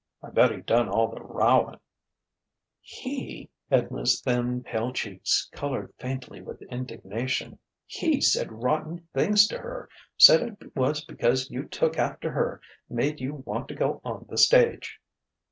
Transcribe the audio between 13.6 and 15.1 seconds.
to go on the stage."